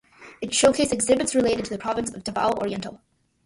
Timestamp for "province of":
1.77-2.23